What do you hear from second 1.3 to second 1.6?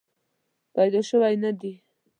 نه